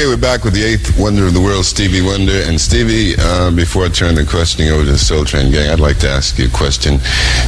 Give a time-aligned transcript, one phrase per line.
[0.00, 2.32] Okay, we're back with the eighth wonder of the world, Stevie Wonder.
[2.32, 5.78] And Stevie, uh, before I turn the questioning over to the Soul Train Gang, I'd
[5.78, 6.98] like to ask you a question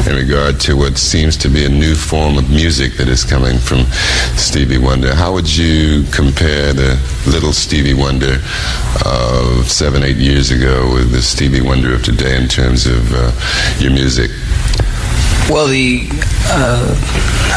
[0.07, 3.57] in regard to what seems to be a new form of music that is coming
[3.57, 3.87] from
[4.37, 5.15] Stevie Wonder.
[5.15, 8.37] How would you compare the little Stevie Wonder
[9.07, 13.33] of seven, eight years ago with the Stevie Wonder of today in terms of uh,
[13.79, 14.31] your music?
[15.49, 16.09] Well, the
[16.49, 16.97] uh,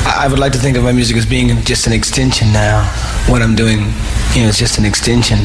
[0.06, 2.84] I would like to think of my music as being just an extension now.
[3.28, 3.80] What I'm doing,
[4.34, 5.40] you know, it's just an extension.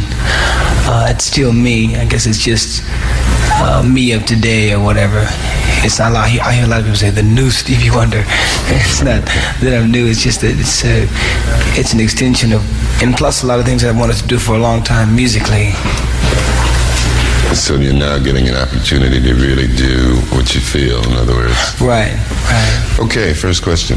[0.87, 1.97] Uh, it's still me.
[1.97, 2.83] I guess it's just
[3.63, 5.27] uh, me of today or whatever.
[5.83, 8.25] It's not like I hear a lot of people say the new Stevie Wonder.
[8.73, 9.25] It's not
[9.63, 10.07] that I'm new.
[10.07, 11.07] It's just that it's a,
[11.79, 12.63] it's an extension of,
[13.03, 15.73] and plus a lot of things I wanted to do for a long time musically.
[17.55, 21.81] So you're now getting an opportunity to really do what you feel, in other words.
[21.81, 22.15] Right,
[22.45, 22.97] right.
[23.01, 23.97] Okay, first question.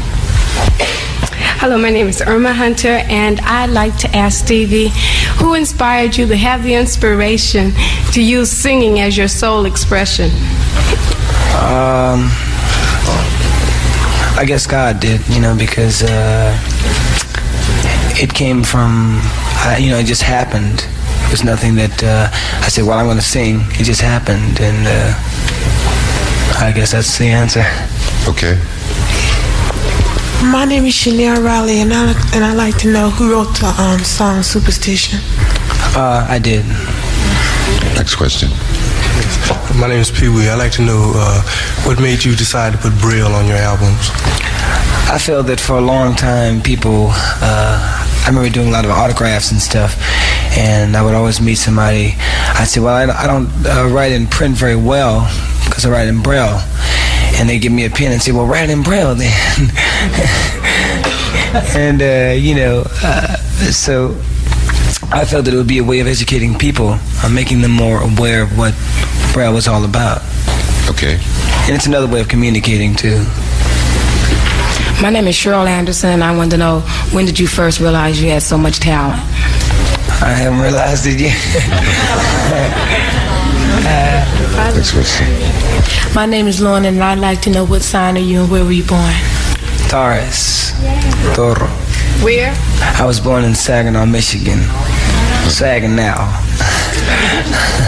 [1.60, 4.90] Hello, my name is Irma Hunter, and I'd like to ask Stevie,
[5.38, 7.72] who inspired you to have the inspiration
[8.12, 10.30] to use singing as your sole expression?
[11.54, 12.28] Um,
[14.36, 16.58] I guess God did, you know, because uh,
[18.20, 20.86] it came from, uh, you know, it just happened.
[21.34, 22.30] It was nothing that uh,
[22.62, 23.66] I said, well, I'm going to sing.
[23.74, 25.10] It just happened, and uh,
[26.62, 27.66] I guess that's the answer.
[28.30, 28.54] Okay.
[30.46, 33.74] My name is Shania Riley, and I and I like to know who wrote the
[33.82, 35.18] um, song "Superstition."
[35.98, 36.64] Uh, I did.
[37.98, 38.50] Next question.
[39.74, 40.48] My name is Pee Wee.
[40.48, 41.42] I'd like to know uh,
[41.82, 44.06] what made you decide to put Braille on your albums.
[45.10, 47.08] I felt that for a long time, people.
[47.42, 50.00] Uh, I remember doing a lot of autographs and stuff,
[50.56, 52.14] and I would always meet somebody.
[52.56, 55.28] I'd say, "Well, I, I don't uh, write in print very well
[55.66, 56.58] because I write in Braille,"
[57.36, 59.30] and they'd give me a pen and say, "Well, write in Braille then."
[61.76, 63.36] and uh, you know, uh,
[63.70, 64.12] so
[65.12, 68.02] I felt that it would be a way of educating people, uh, making them more
[68.02, 68.74] aware of what
[69.34, 70.22] Braille was all about.
[70.88, 71.20] Okay.
[71.66, 73.24] And it's another way of communicating too.
[75.02, 76.22] My name is Cheryl Anderson.
[76.22, 76.80] I wanted to know
[77.12, 79.20] when did you first realize you had so much talent?
[80.22, 81.34] I haven't realized it yet.
[84.74, 85.26] Next question.
[86.14, 88.64] My name is Lauren, and I'd like to know what sign are you and where
[88.64, 89.12] were you born?
[89.88, 90.72] Taurus.
[91.34, 91.66] Toro.
[92.22, 92.54] Where?
[92.80, 94.60] I was born in Saginaw, Michigan.
[95.48, 96.30] Saginaw.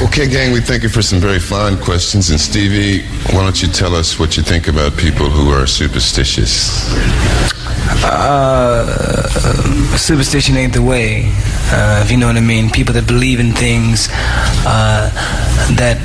[0.03, 2.31] Okay, gang, we thank you for some very fine questions.
[2.31, 3.03] And Stevie,
[3.35, 6.93] why don't you tell us what you think about people who are superstitious?
[8.05, 8.87] Uh,
[9.97, 11.31] superstition ain't the way,
[11.73, 12.71] uh, if you know what I mean.
[12.71, 14.09] People that believe in things
[14.67, 15.11] uh,
[15.77, 15.99] that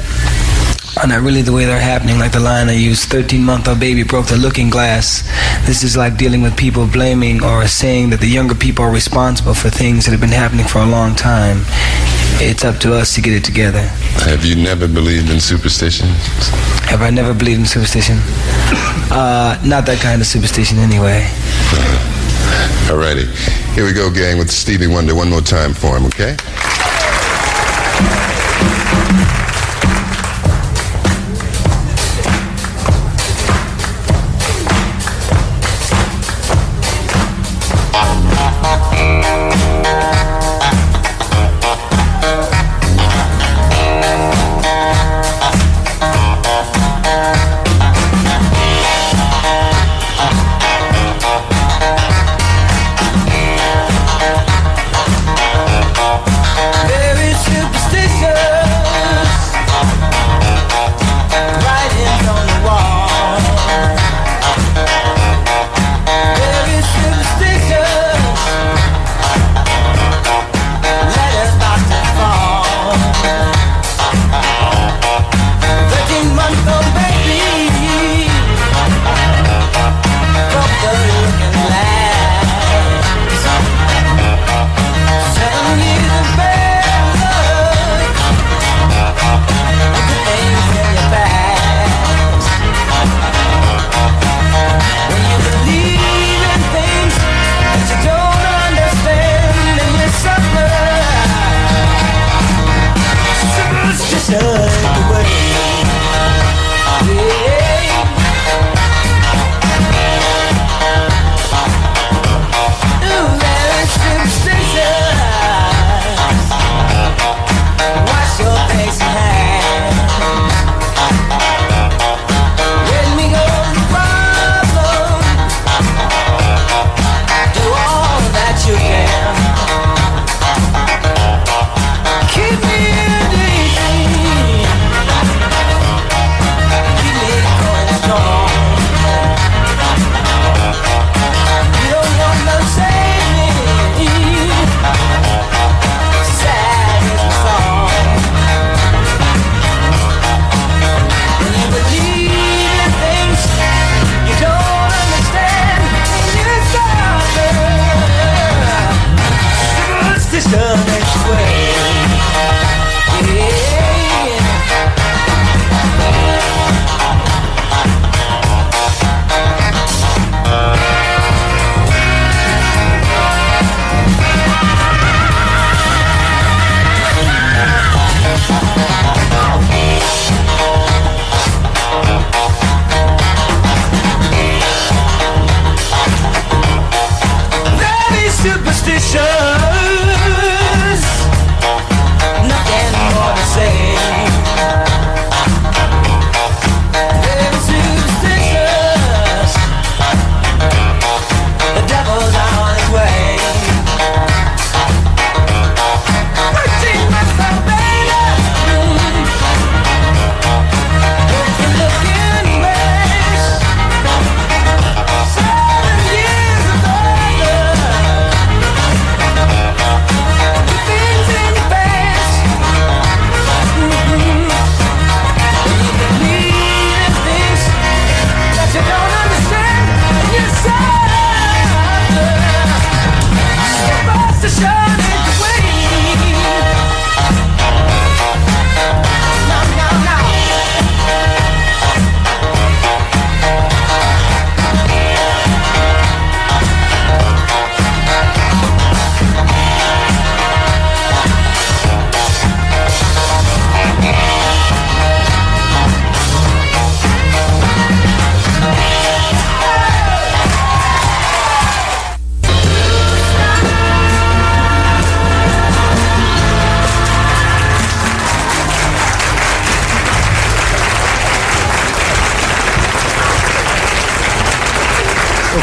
[1.01, 3.79] are not really the way they're happening, like the line I used 13 month old
[3.79, 5.23] baby broke the looking glass.
[5.65, 9.53] This is like dealing with people blaming or saying that the younger people are responsible
[9.53, 11.61] for things that have been happening for a long time.
[12.43, 13.81] It's up to us to get it together.
[14.25, 16.07] Have you never believed in superstition?
[16.89, 18.17] Have I never believed in superstition?
[19.11, 21.27] Uh, not that kind of superstition, anyway.
[22.87, 23.27] Alrighty.
[23.75, 25.13] Here we go, gang, with Stevie Wonder.
[25.13, 26.37] One more time for him, okay?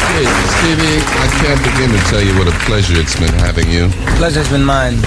[0.09, 3.89] Stevie, I can't begin to tell you what a pleasure it's been having you.
[4.17, 4.99] Pleasure's been mine.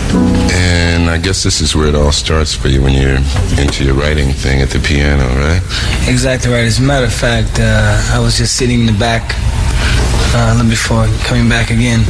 [0.54, 3.20] And I guess this is where it all starts for you when you're
[3.60, 5.62] into your writing thing at the piano, right?
[6.08, 6.66] Exactly right.
[6.66, 9.36] As a matter of fact, uh, I was just sitting in the back
[10.34, 12.06] uh, before coming back again,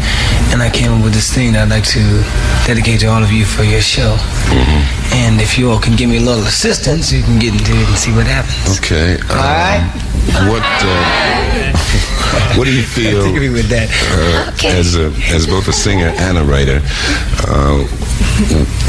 [0.53, 2.03] and I came up with this thing that I'd like to
[2.67, 4.15] dedicate to all of you for your show.
[4.51, 5.15] Mm-hmm.
[5.25, 7.87] And if you all can give me a little assistance, you can get into it
[7.87, 8.77] and see what happens.
[8.77, 9.17] Okay.
[9.29, 9.81] All right.
[10.47, 11.60] What uh,
[12.57, 13.89] What do you feel Agree with that.
[14.17, 16.81] uh, as a as both a singer and a writer?
[17.47, 17.85] Uh,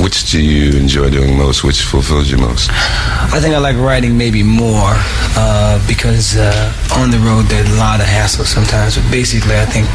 [0.02, 1.64] which do you enjoy doing most?
[1.64, 2.70] Which fulfills you most?
[2.70, 4.94] I think I like writing maybe more
[5.36, 8.96] uh, because uh, on the road there's a lot of hassle sometimes.
[8.96, 9.86] But basically, I think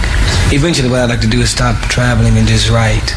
[0.53, 3.13] eventually what I'd like to do is stop traveling and just write.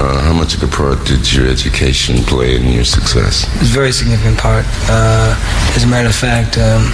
[0.00, 3.46] Uh, how much of a part did your education play in your success?
[3.60, 4.64] It's a very significant part.
[4.88, 5.34] Uh,
[5.74, 6.86] as a matter of fact, um,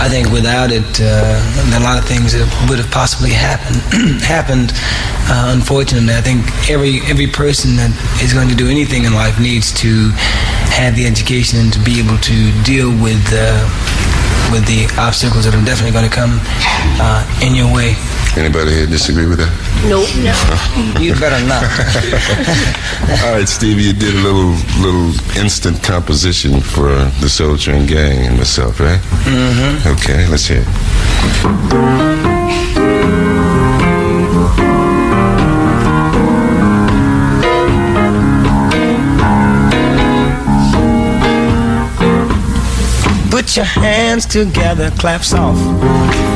[0.00, 2.34] I think without it, uh, a lot of things
[2.68, 3.76] would have possibly happened
[4.22, 4.72] happened.
[5.28, 9.38] Uh, unfortunately, I think every every person that is going to do anything in life
[9.38, 10.10] needs to
[10.72, 13.60] have the education and to be able to deal with uh,
[14.50, 16.40] with the obstacles that are definitely going to come
[16.98, 17.94] uh, in your way.
[18.36, 19.50] Anybody here disagree with that?
[19.90, 20.06] Nope.
[20.22, 21.00] No.
[21.00, 21.64] You better not.
[23.26, 26.88] All right, Stevie, you did a little little instant composition for
[27.20, 29.00] the Soul Train Gang and myself, right?
[29.24, 29.88] Mm-hmm.
[29.94, 30.66] Okay, let's hear it.
[43.30, 46.29] Put your hands together, clap soft.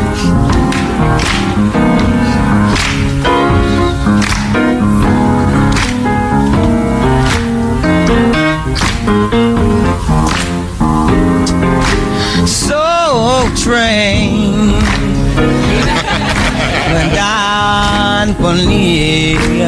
[18.45, 19.65] Cornelius.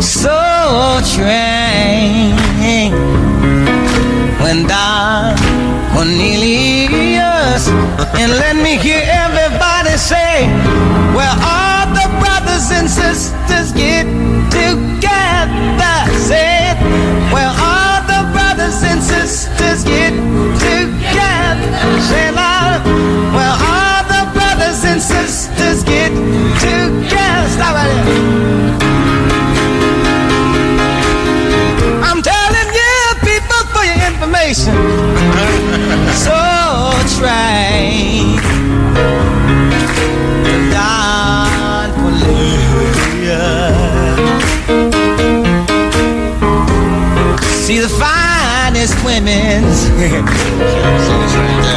[0.00, 2.32] Soul train
[4.40, 5.36] went down
[5.92, 7.68] Cornelius.
[8.16, 10.48] And let me hear everybody say,
[36.24, 36.36] so
[40.70, 41.90] down
[47.64, 49.80] See the finest women's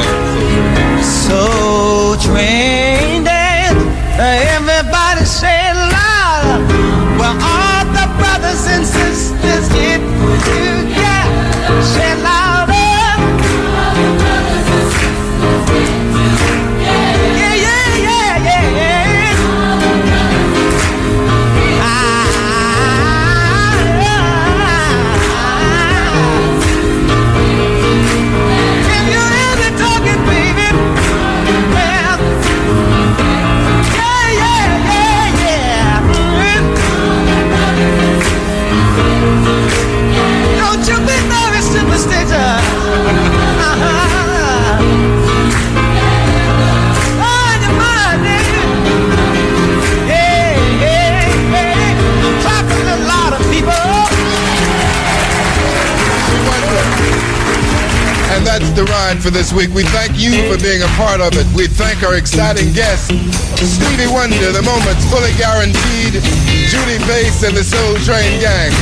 [59.23, 59.71] for this week.
[59.71, 61.47] We thank you for being a part of it.
[61.55, 63.07] We thank our exciting guests,
[63.55, 66.19] Stevie Wonder, the moment's fully guaranteed,
[66.67, 68.75] Judy Bass, and the Soul Train Gang.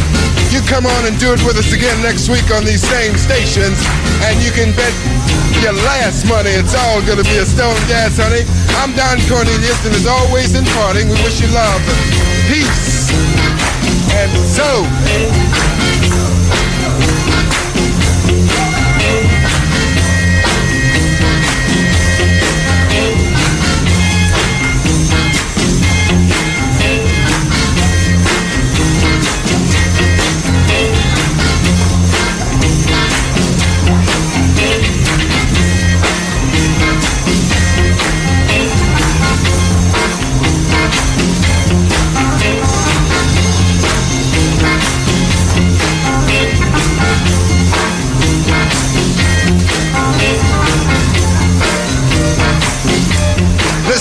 [0.50, 3.78] You come on and do it with us again next week on these same stations,
[4.26, 4.90] and you can bet
[5.62, 8.42] your last money it's all gonna be a stone gas, honey.
[8.82, 11.86] I'm Don Cornelius, and as always in parting, we wish you love,
[12.50, 13.14] peace,
[14.18, 15.81] and so.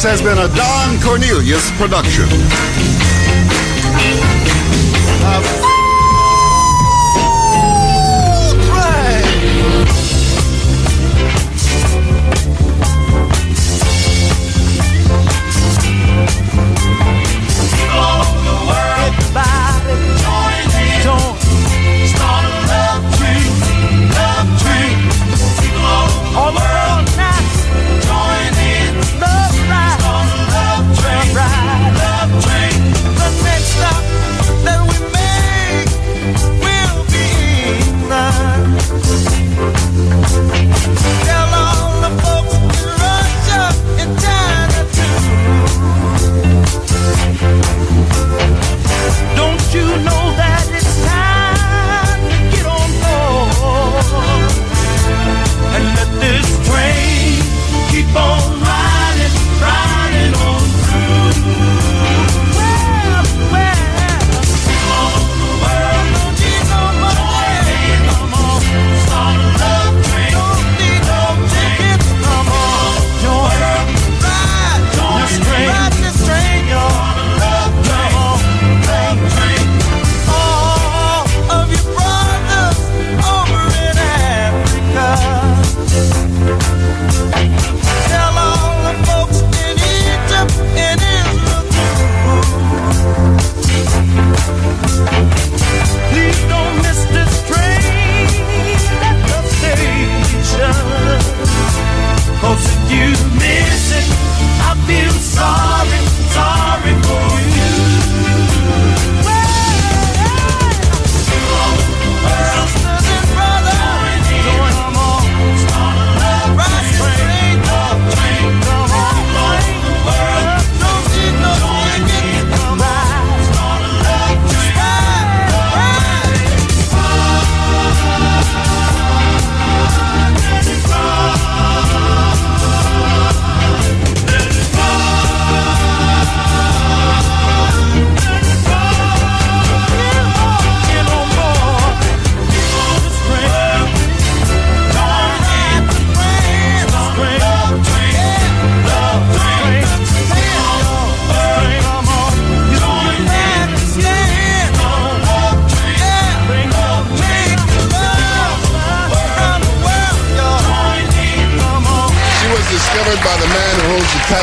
[0.01, 3.00] This has been a Don Cornelius production.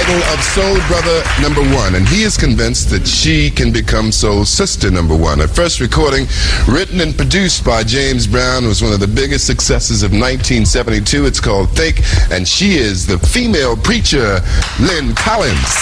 [0.08, 5.16] Soul Brother number one, and he is convinced that she can become Soul Sister number
[5.16, 5.40] one.
[5.40, 6.28] Her first recording,
[6.66, 11.26] written and produced by James Brown, was one of the biggest successes of 1972.
[11.26, 14.40] It's called Think, and she is the female preacher,
[14.80, 15.76] Lyn Collins.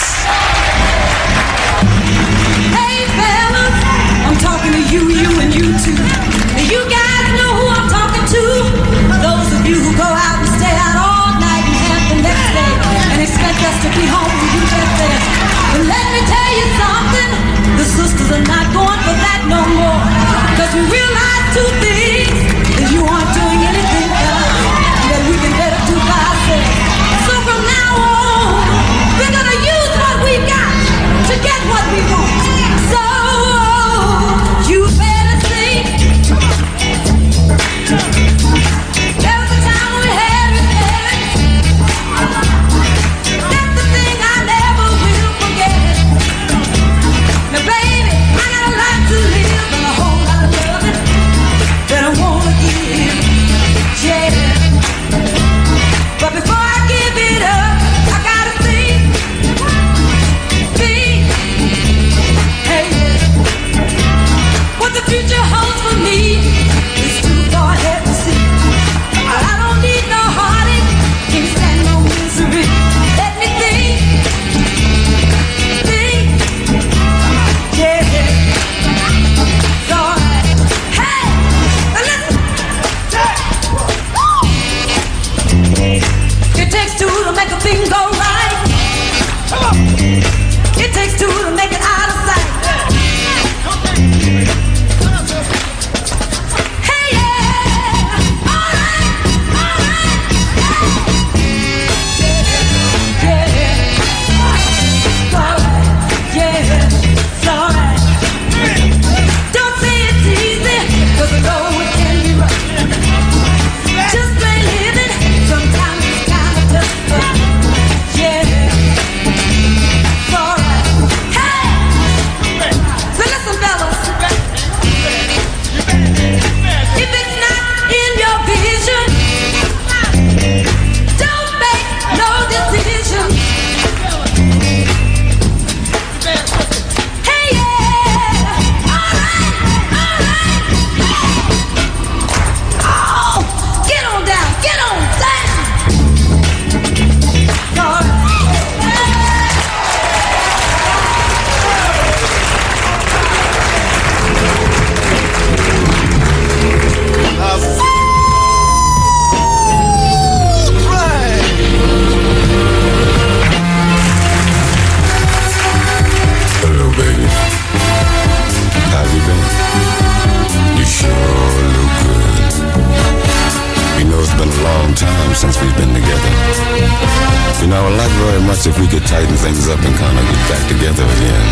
[178.76, 181.46] If we could tighten things up and kind of get back together again.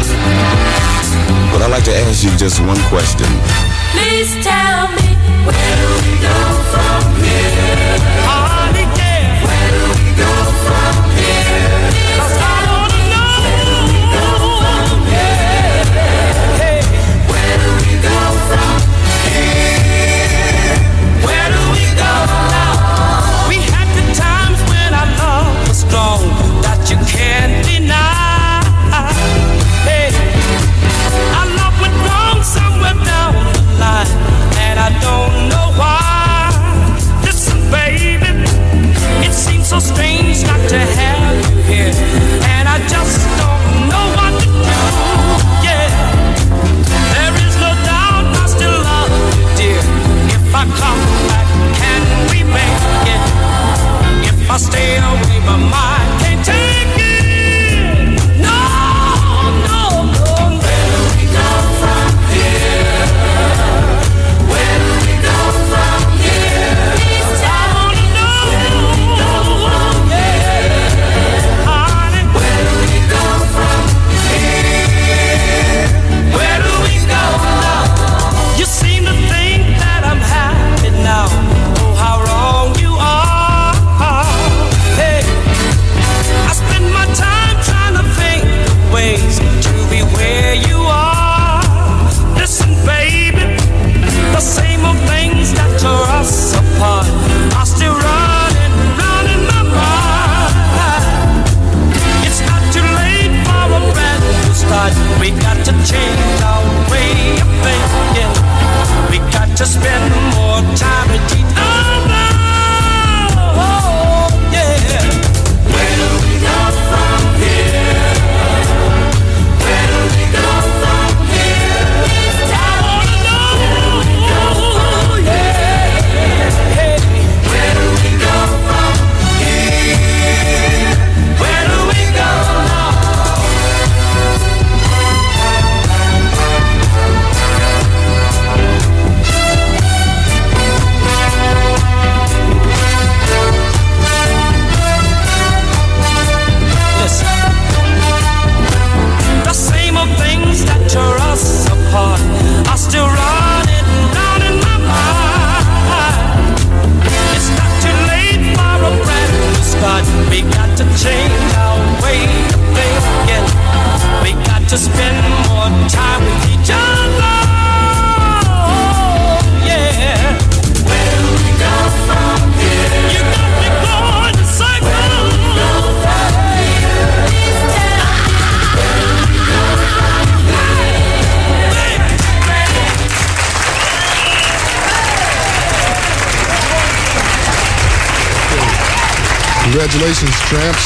[1.52, 3.26] But I'd like to ask you just one question.
[3.92, 6.13] Please tell me where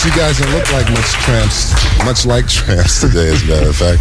[0.04, 1.67] You guys don't look like much tramps,
[2.08, 4.00] much like tramps today, as a matter of fact.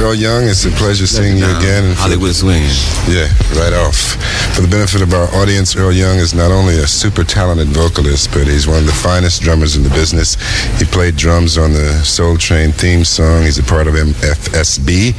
[0.00, 1.92] Earl Young, it's a pleasure seeing you again.
[2.00, 2.72] Hollywood swinging.
[3.04, 3.28] Yeah,
[3.60, 4.16] right off.
[4.56, 8.32] For the benefit of our audience, Earl Young is not only a super talented vocalist,
[8.32, 10.40] but he's one of the finest drummers in the business.
[10.80, 13.42] He played drums on the Soul Train theme song.
[13.42, 15.12] He's a part of MFSB,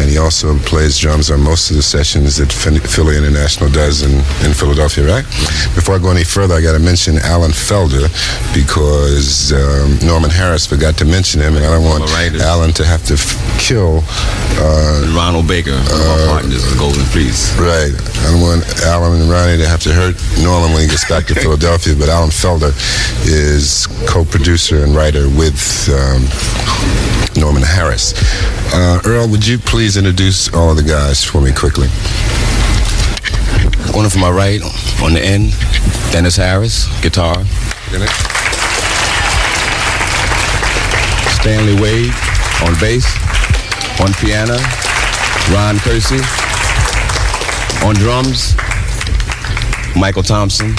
[0.00, 4.00] and he also plays drums on most of the sessions that Philly Philly International does
[4.00, 5.24] in, in Philadelphia, right?
[5.76, 8.08] Before I go any further, I got to mention Alan Felder
[8.56, 12.10] because um, Norman Harris forgot to mention him, and I don't want
[12.40, 14.02] Alan to have to f- kill
[14.62, 17.50] uh, Ronald Baker, one of our partners, the Golden Fleece.
[17.58, 17.90] Right.
[17.90, 21.26] I don't want Alan and Ronnie to have to hurt Norman when he gets back
[21.26, 22.70] to Philadelphia, but Alan Felder
[23.26, 26.22] is co-producer and writer with um,
[27.40, 28.14] Norman Harris.
[28.72, 31.88] Uh, Earl, would you please introduce all of the guys for me quickly?
[33.90, 34.62] One from my right,
[35.02, 35.52] on the end,
[36.12, 37.44] Dennis Harris, guitar.
[41.44, 42.10] Stanley Wade
[42.64, 43.04] on bass,
[44.00, 44.56] on piano,
[45.52, 46.16] Ron Kersey,
[47.84, 48.56] on drums,
[49.94, 50.72] Michael Thompson,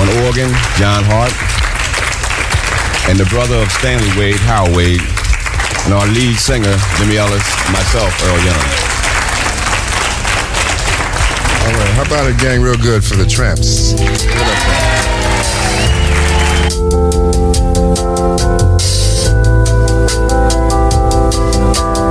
[0.00, 0.48] on organ,
[0.80, 1.36] John Hart,
[3.10, 5.02] and the brother of Stanley Wade, Howard Wade,
[5.84, 8.56] and our lead singer, Jimmy Ellis, myself, Earl Young.
[11.60, 11.92] All right.
[11.92, 13.92] How about a gang real good for the Tramps?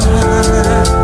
[0.00, 0.95] time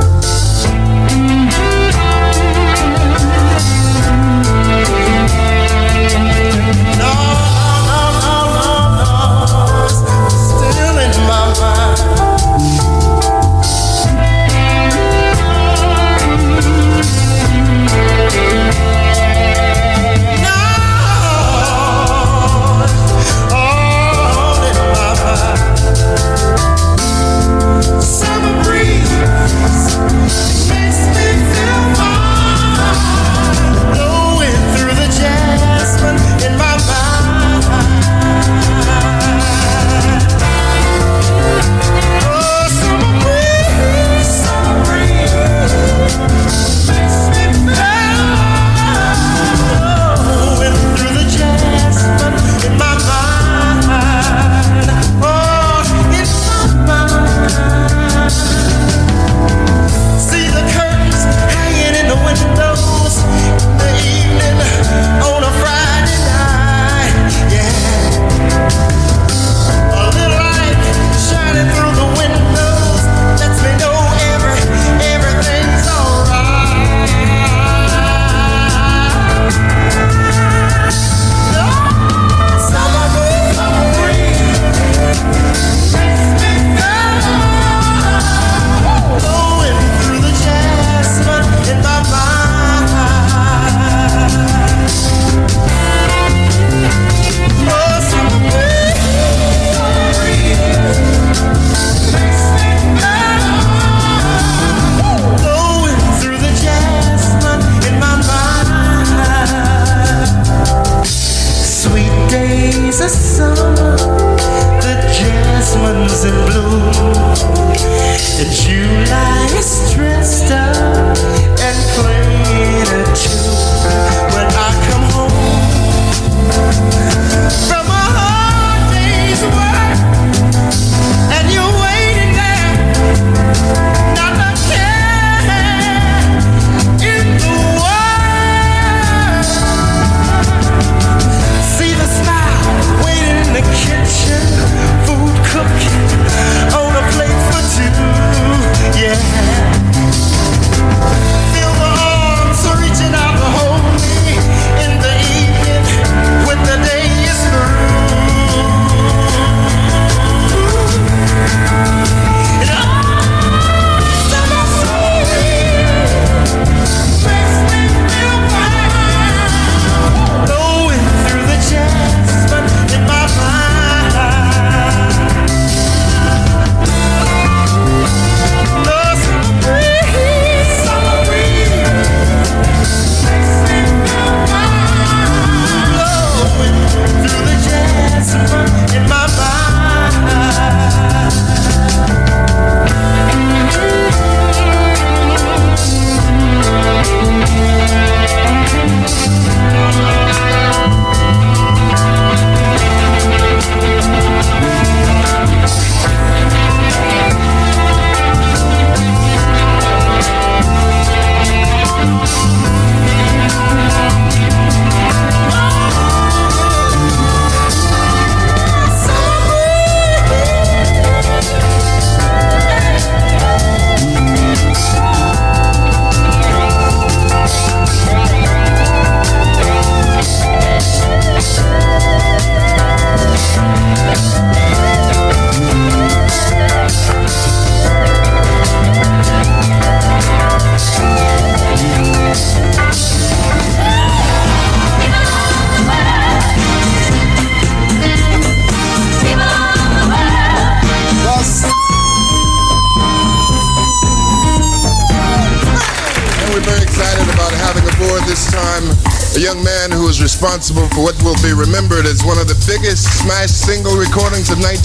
[116.13, 117.12] in blue.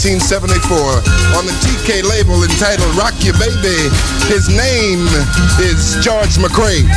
[0.08, 1.04] 1974
[1.36, 3.76] on the TK label entitled Rock Your Baby.
[4.32, 5.04] His name
[5.60, 6.88] is George McCrae.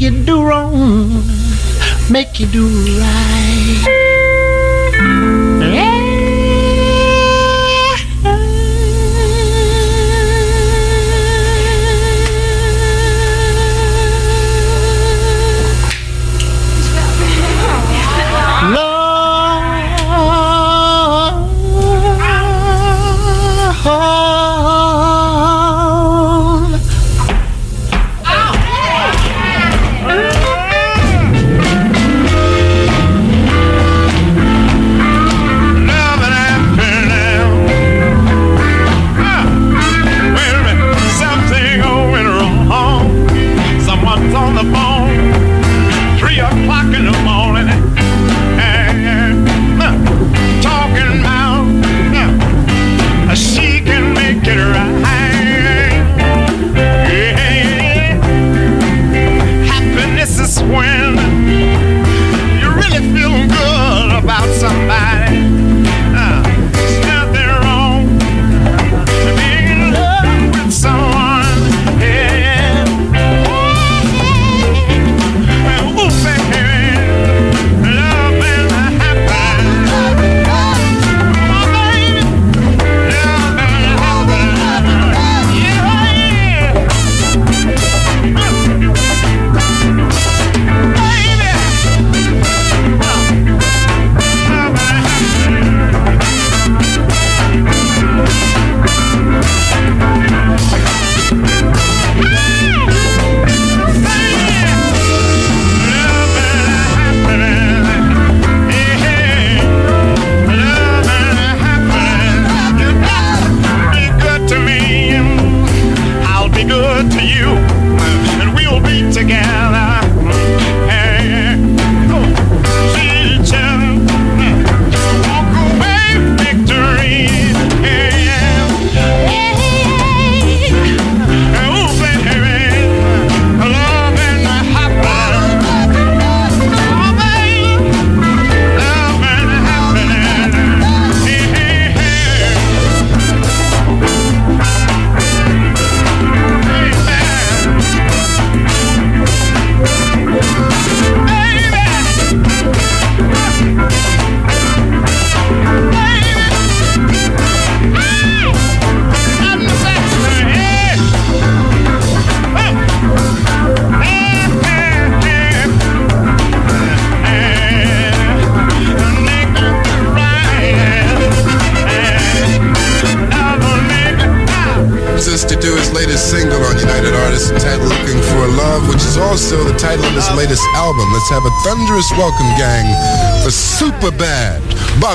[0.00, 1.24] You do wrong,
[2.10, 2.66] make you do
[3.00, 3.47] right.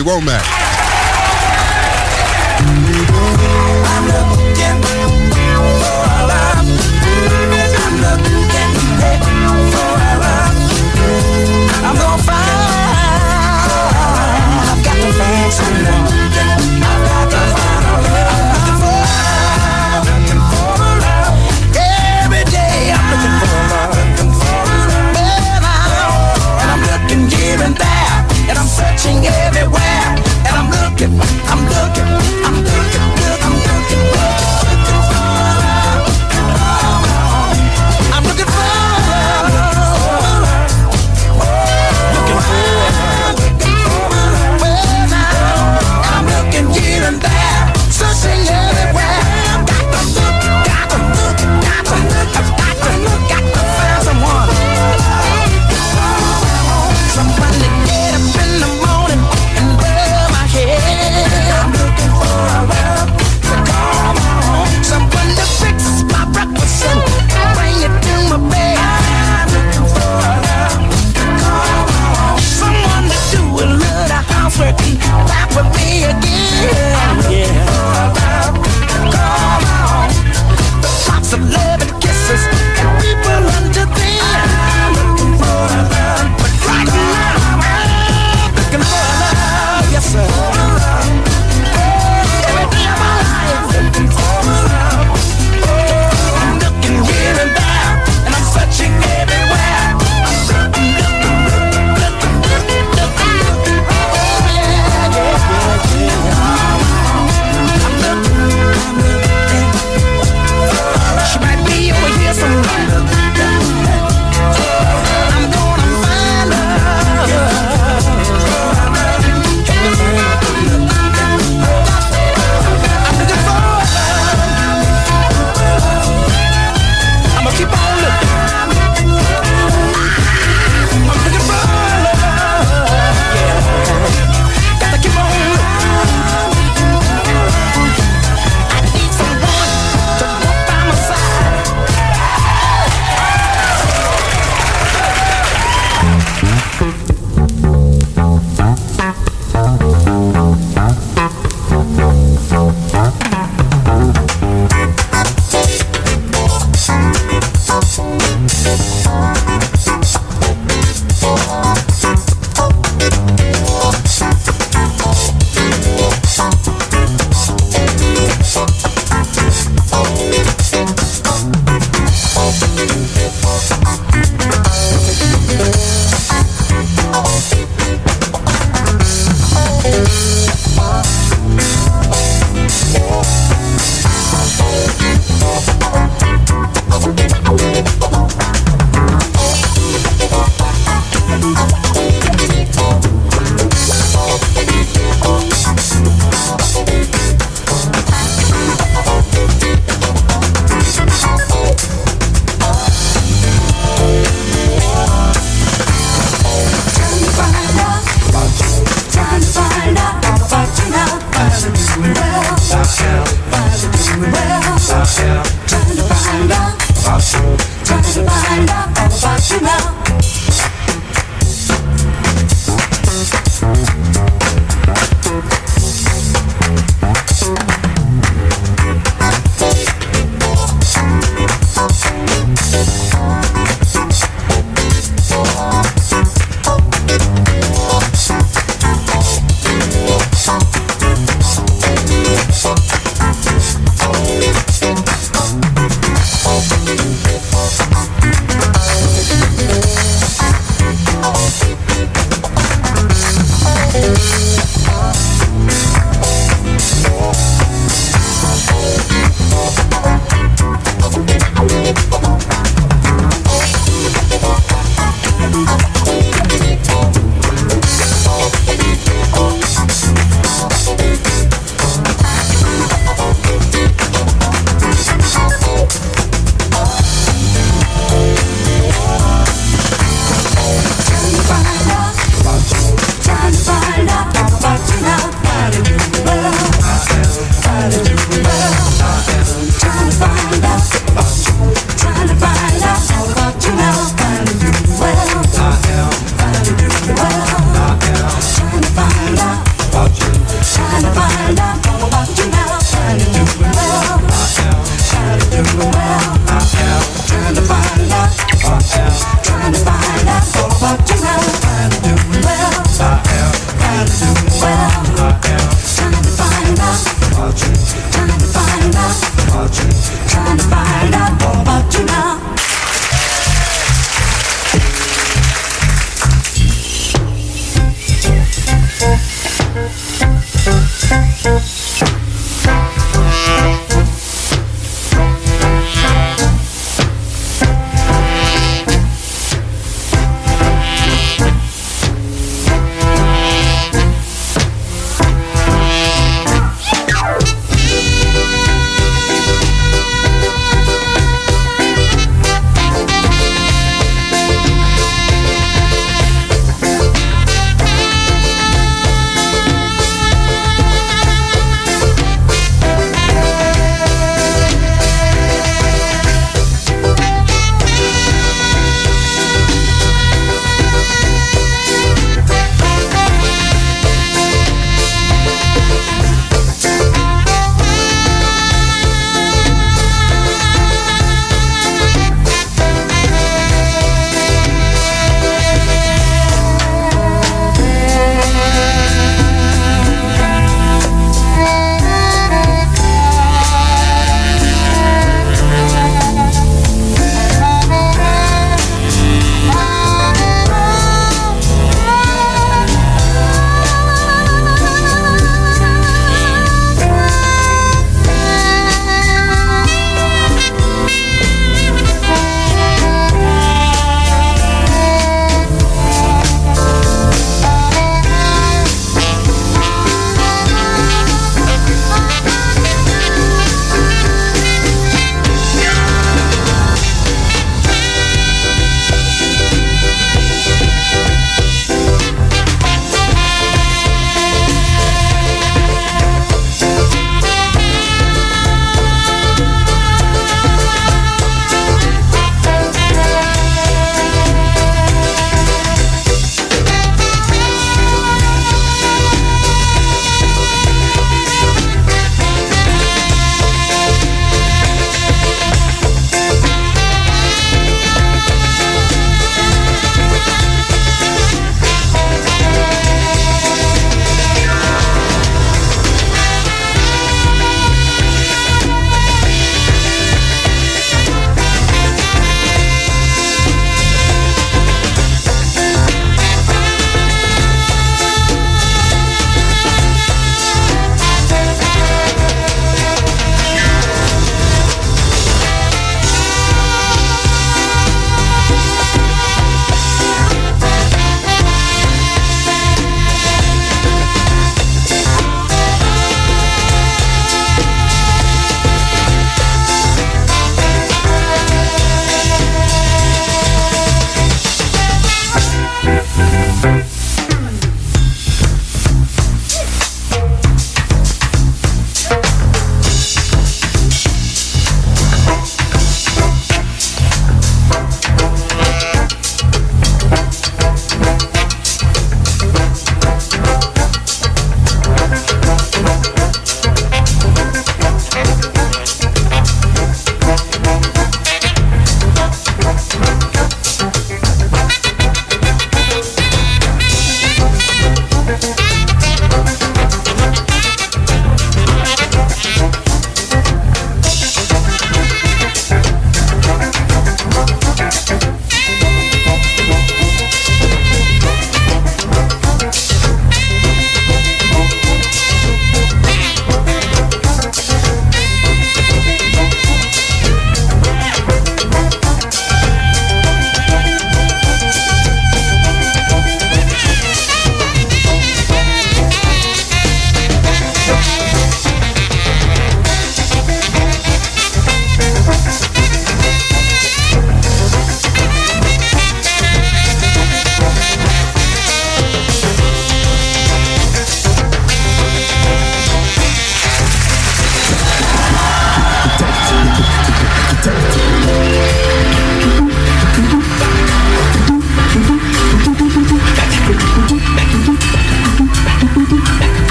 [0.00, 0.33] Womack.
[0.33, 0.33] I'm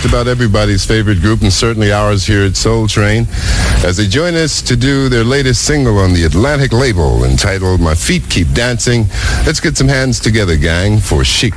[0.00, 3.26] just about everybody's favorite group and certainly ours here at Soul Train
[3.84, 7.94] as they join us to do their latest single on the Atlantic label entitled My
[7.94, 9.06] Feet Keep Dancing.
[9.44, 11.54] Let's get some hands together, gang, for Chic.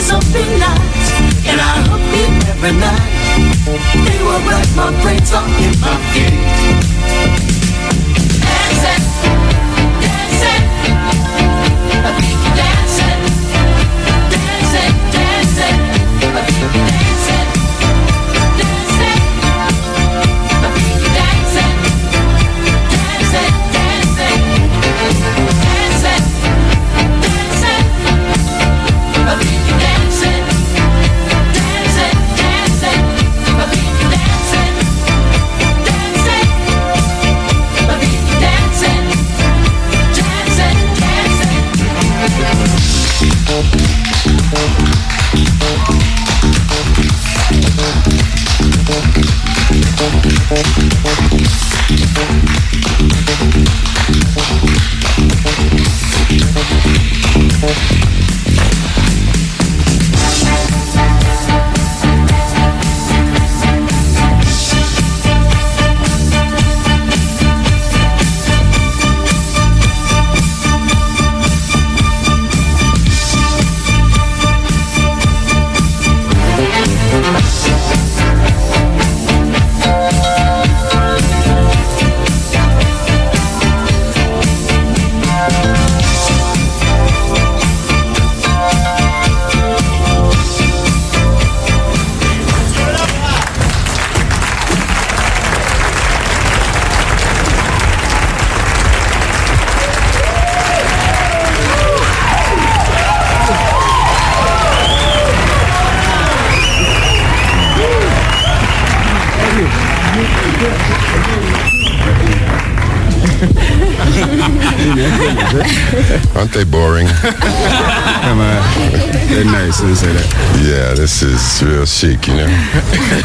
[0.00, 1.10] is open night,
[1.44, 3.12] and I hope it every night.
[4.06, 7.49] They will rack my brains up in my feet.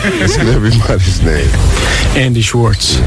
[0.05, 1.49] Let's get everybody's name.
[2.15, 2.97] Andy Schwartz.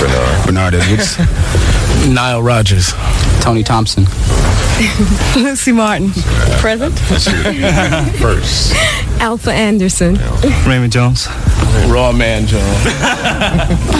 [0.00, 0.46] Bernard.
[0.46, 1.16] Bernard Edwards.
[2.08, 2.92] Nile Rodgers.
[3.40, 4.04] Tony Thompson.
[5.34, 6.10] Luci Martin.
[6.58, 6.98] Present.
[8.18, 8.74] First.
[9.20, 10.18] Alfa Anderson.
[10.66, 11.28] Raymond Jones.
[11.92, 12.64] Raw Man Jones.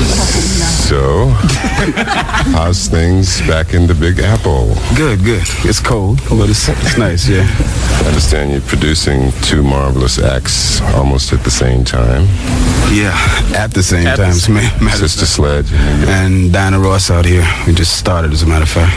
[0.89, 1.27] So,
[2.57, 4.75] how's things back in the Big Apple?
[4.97, 5.43] Good, good.
[5.69, 7.45] It's cold, but it's, it's nice, yeah.
[7.47, 12.23] I understand you're producing two marvelous acts almost at the same time.
[12.91, 13.13] Yeah,
[13.55, 14.33] at the same At the time.
[14.33, 15.27] same- ma- matter Sister.
[15.27, 15.71] Sledge.
[15.73, 17.47] And Diana Ross out here.
[17.67, 18.95] We just started, as a matter of fact.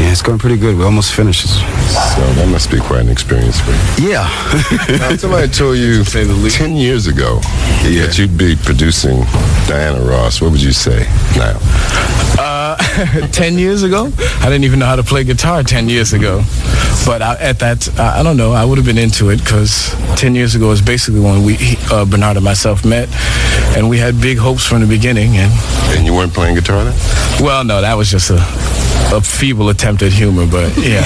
[0.00, 0.76] Yeah, it's going pretty good.
[0.76, 1.46] We're almost finished.
[1.46, 3.70] So that must be quite an experience for
[4.02, 4.10] you.
[4.10, 4.26] Yeah.
[4.98, 6.02] now, somebody told you
[6.50, 7.40] 10 years ago
[7.82, 9.22] that you'd be producing
[9.66, 10.40] Diana Ross.
[10.40, 11.06] What would you say
[11.36, 11.58] now?
[12.38, 12.61] Uh,
[13.32, 14.10] 10 years ago,
[14.40, 16.42] I didn't even know how to play guitar 10 years ago.
[17.04, 19.94] But I, at that, I I don't know, I would have been into it because
[20.16, 21.56] 10 years ago is basically when we,
[21.90, 23.08] uh, Bernard and myself met,
[23.76, 25.36] and we had big hopes from the beginning.
[25.36, 25.52] And
[25.96, 26.94] And you weren't playing guitar then?
[27.44, 28.36] well, no, that was just a,
[29.16, 31.02] a feeble attempt at humor, but yeah,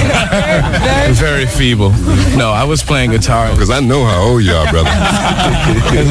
[1.15, 1.91] very feeble.
[2.37, 4.91] No, I was playing guitar because I know how old you are, brother.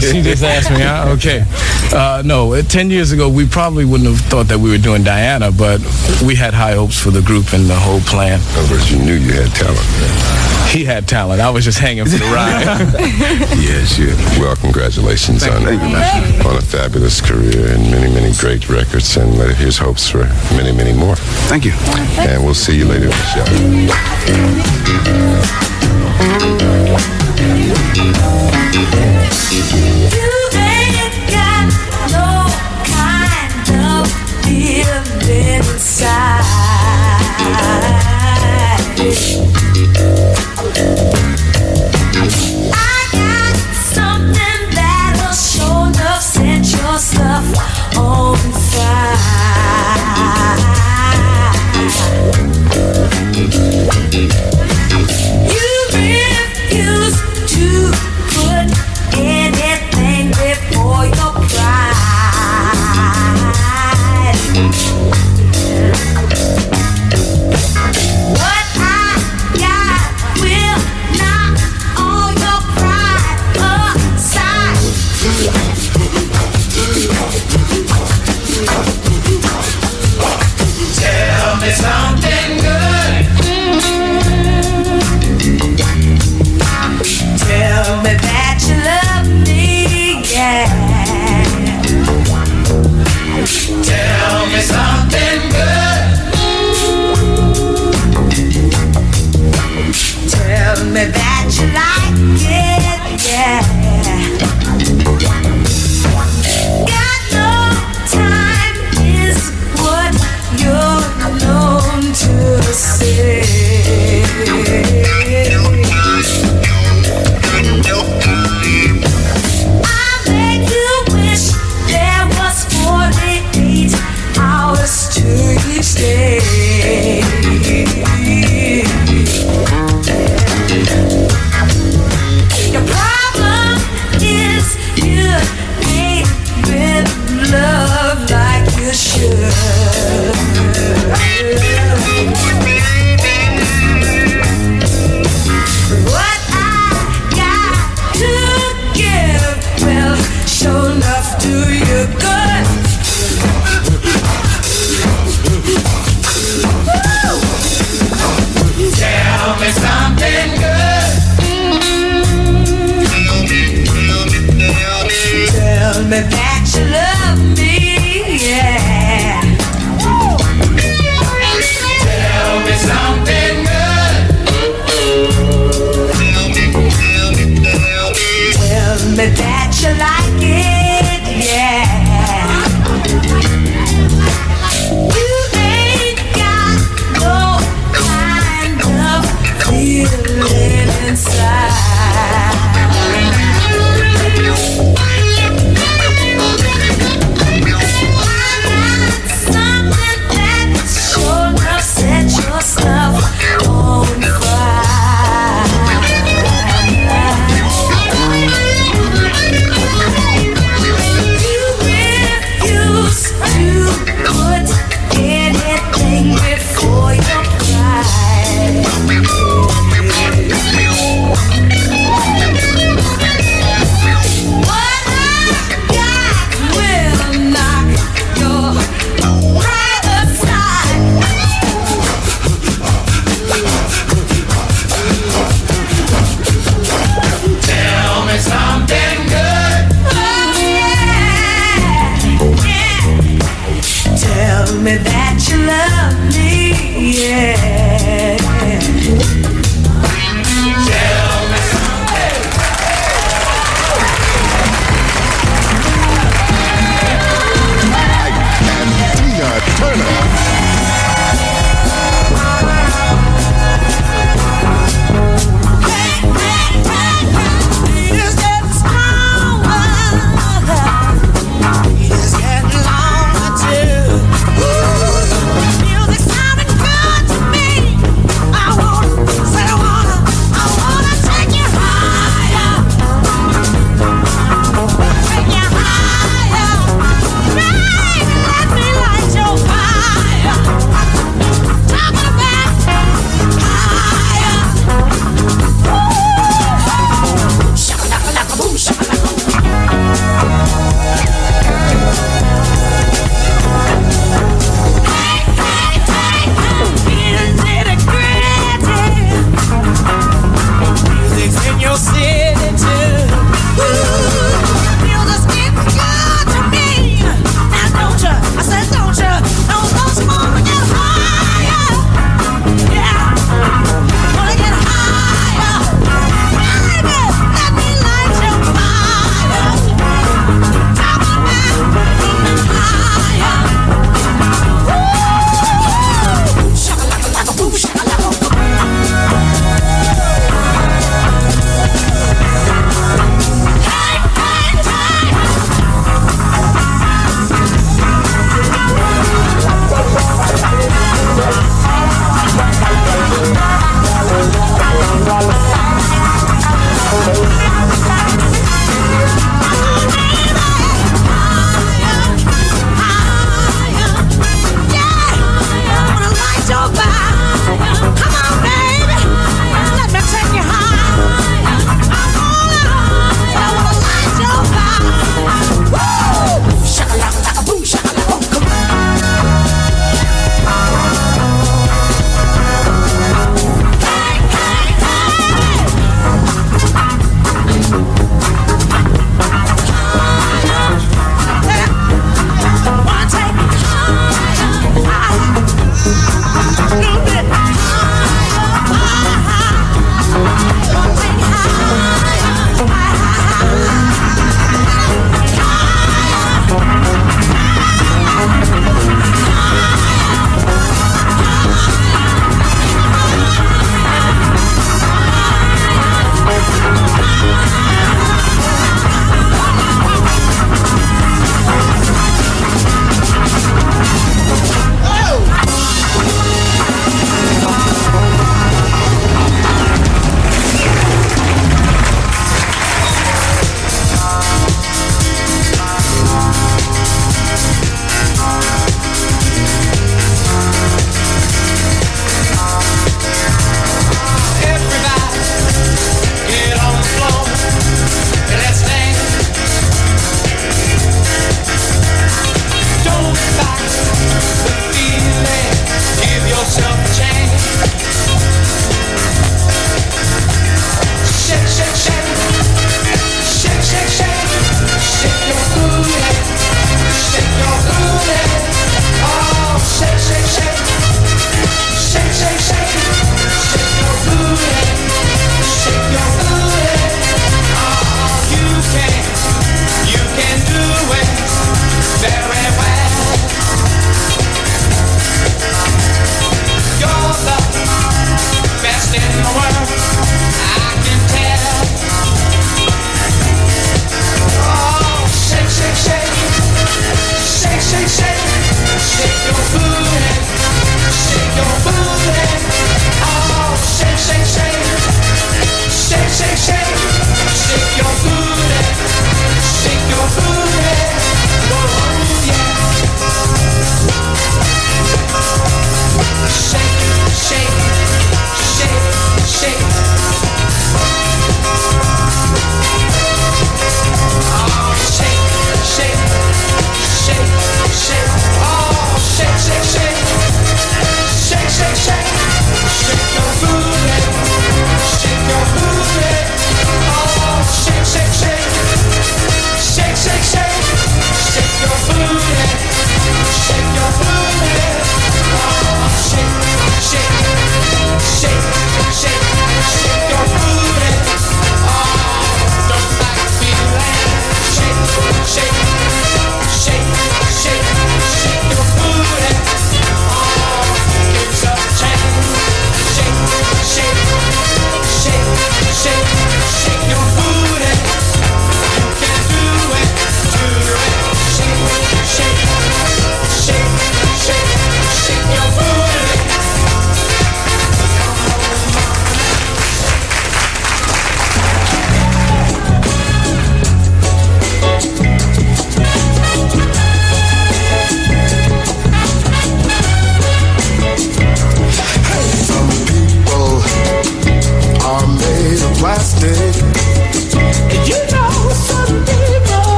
[0.00, 0.80] she just asked me.
[0.80, 1.14] Huh?
[1.16, 1.44] Okay,
[1.92, 5.02] uh, no, uh, ten years ago we probably wouldn't have thought that we were doing
[5.02, 5.80] Diana, but
[6.24, 8.40] we had high hopes for the group and the whole plan.
[8.40, 9.86] In other words, you knew you had talent.
[10.70, 11.40] He had talent.
[11.40, 12.64] I was just hanging for the ride.
[13.58, 14.14] yes, you.
[14.40, 19.16] Well, congratulations on, on a fabulous career and many, many great records.
[19.16, 20.24] And uh, here's hopes for
[20.54, 21.16] many, many more.
[21.48, 21.72] Thank you.
[22.18, 23.44] And we'll see you later in the show.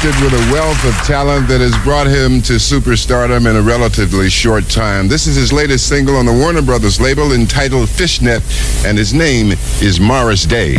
[0.00, 4.28] gifted with a wealth of talent that has brought him to superstardom in a relatively
[4.28, 5.08] short time.
[5.08, 8.42] This is his latest single on the Warner Brothers label entitled Fishnet,
[8.86, 10.76] and his name is Morris Day.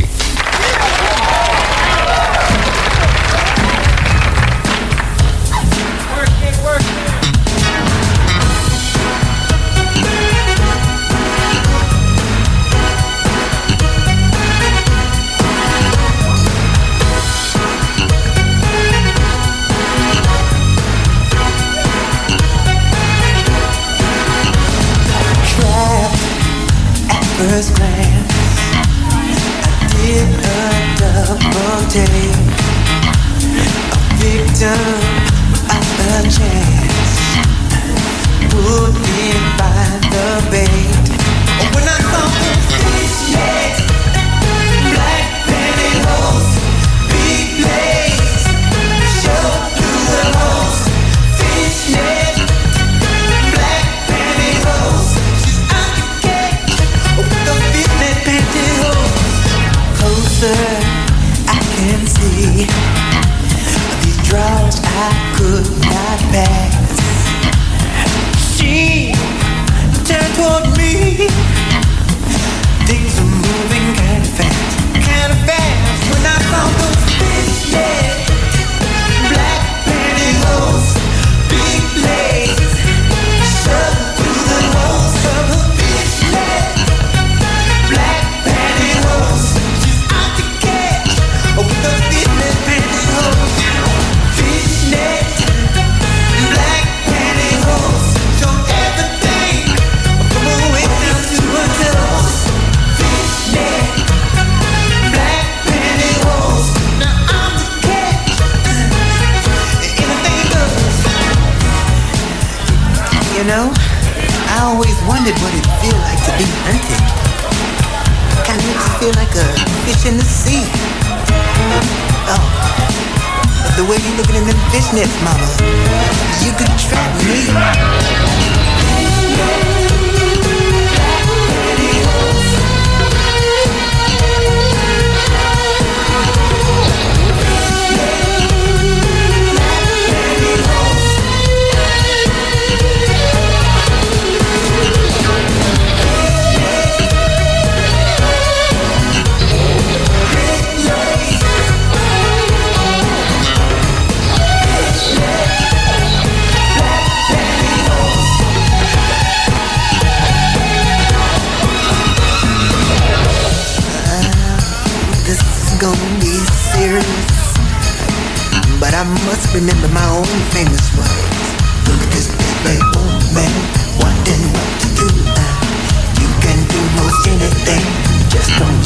[178.58, 178.79] Just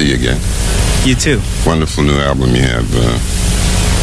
[0.00, 0.40] see you again.
[1.04, 1.40] You too.
[1.66, 3.18] Wonderful new album you have, uh,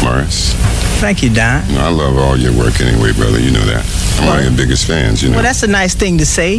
[0.05, 0.53] Morris.
[1.01, 1.67] Thank you, Don.
[1.69, 3.39] You know, I love all your work anyway, brother.
[3.39, 3.83] You know that.
[4.19, 5.35] I'm one of your biggest fans, you know.
[5.35, 6.57] Well, that's a nice thing to say.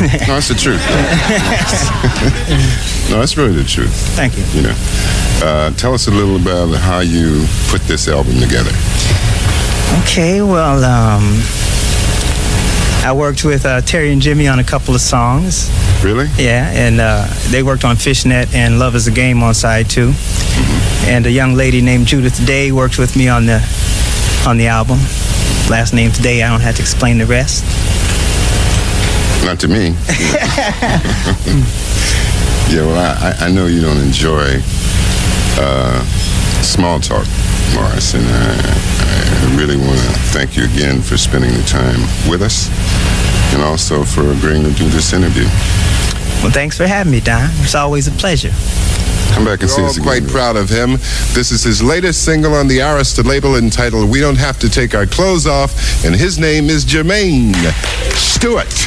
[0.00, 0.80] no, that's the truth.
[3.10, 3.92] no, that's really the truth.
[4.16, 4.44] Thank you.
[4.52, 4.74] You know.
[5.42, 8.72] Uh, tell us a little about how you put this album together.
[10.02, 11.40] Okay, well, um,
[13.04, 15.70] I worked with uh, Terry and Jimmy on a couple of songs.
[16.06, 16.28] Really?
[16.38, 20.12] Yeah, and uh, they worked on Fishnet and Love is a Game on side 2
[21.08, 23.58] And a young lady named Judith Day worked with me on the
[24.46, 24.98] on the album.
[25.68, 26.44] Last name's Day.
[26.44, 27.64] I don't have to explain the rest.
[29.44, 29.96] Not to me.
[32.70, 34.62] yeah, well, I, I- I know you don't enjoy
[35.58, 36.04] uh,
[36.62, 37.26] small talk,
[37.74, 38.54] Morris, and I,
[39.50, 41.98] I really want to thank you again for spending the time
[42.30, 42.70] with us
[43.54, 45.46] and also for agreeing to do this interview.
[46.46, 47.50] Well, thanks for having me, Don.
[47.54, 48.52] It's always a pleasure.
[49.34, 50.06] Come back and see We're all us again.
[50.06, 50.92] quite proud of him.
[51.32, 54.94] This is his latest single on the Arista label entitled We Don't Have to Take
[54.94, 57.52] Our Clothes Off, and his name is Jermaine
[58.14, 58.85] Stewart.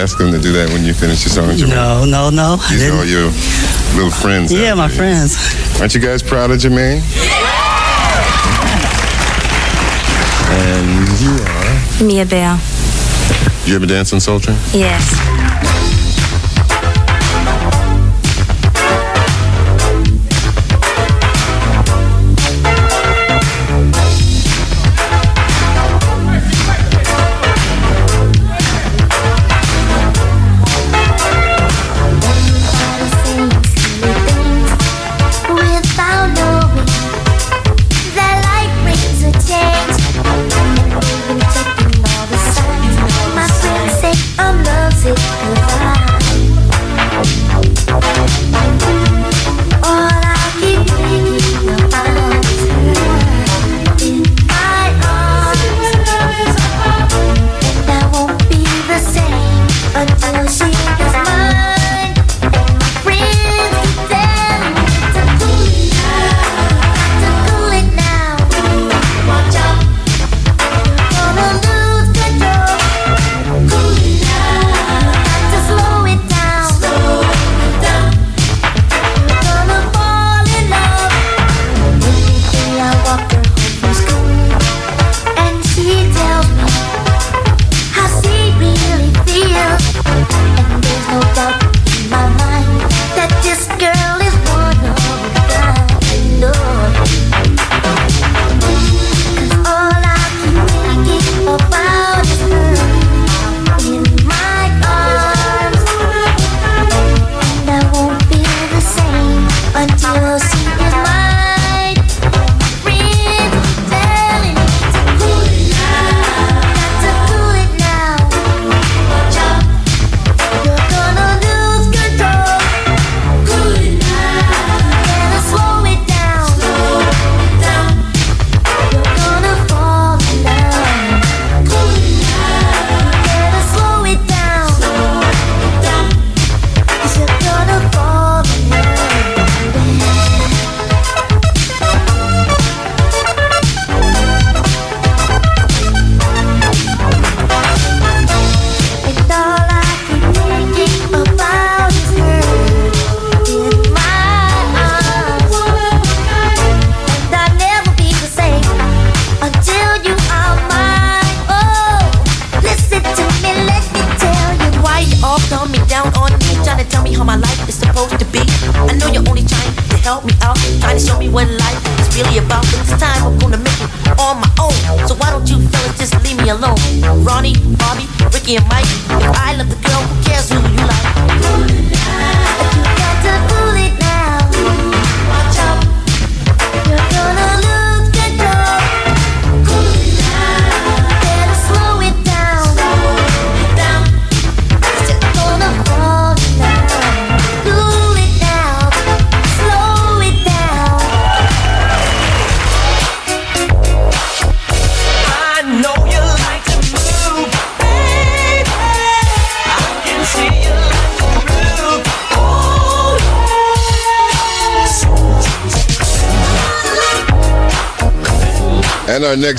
[0.00, 1.50] ask them to do that when you finish your song?
[1.50, 1.74] Jermaine?
[1.74, 2.56] No, no, no.
[2.70, 3.28] These are all your
[3.94, 4.50] little friends.
[4.52, 4.96] Yeah, my here.
[4.96, 5.36] friends.
[5.78, 7.02] Aren't you guys proud of Jermaine?
[7.14, 7.60] Yeah.
[10.52, 12.04] And you are?
[12.06, 12.58] Mia Bell.
[13.66, 14.56] You ever dance on Soul Train?
[14.72, 15.39] Yes.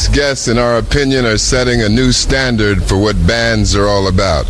[0.01, 4.07] week's guests, in our opinion, are setting a new standard for what bands are all
[4.07, 4.45] about.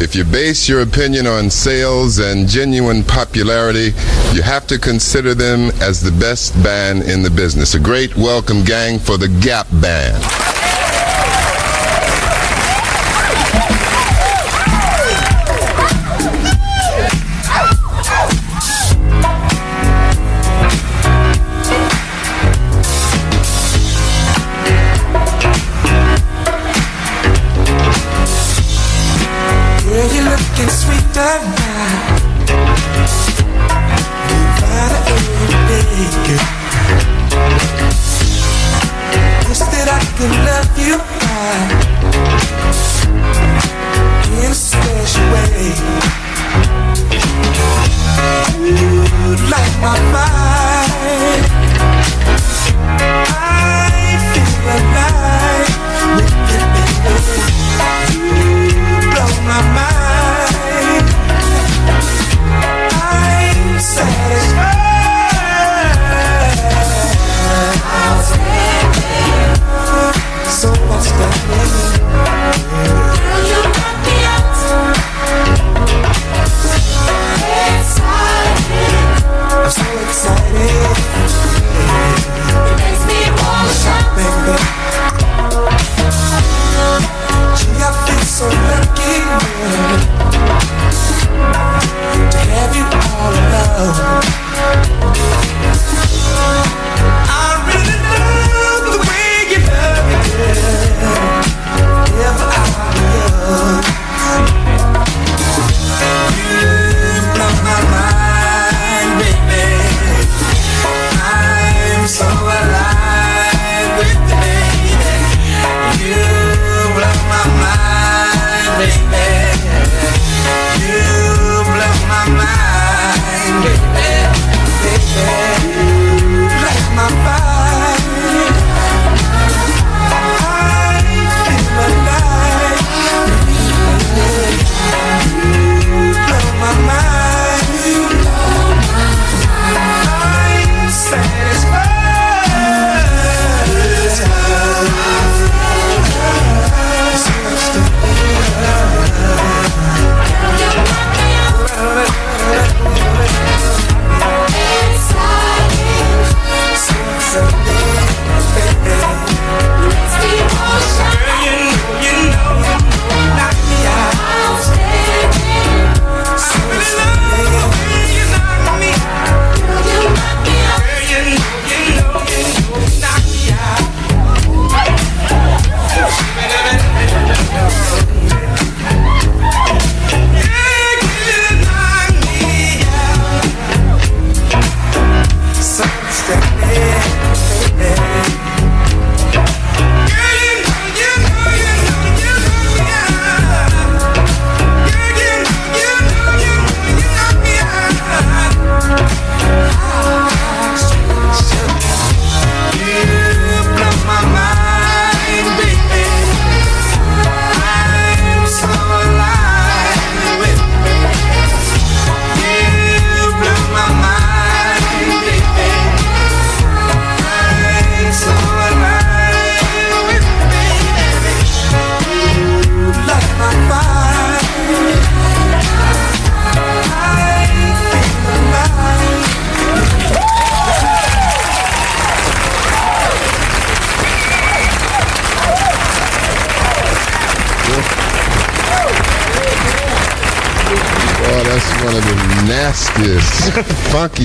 [0.00, 3.92] If you base your opinion on sales and genuine popularity,
[4.32, 7.74] you have to consider them as the best band in the business.
[7.74, 10.43] A great welcome, gang, for the Gap Band.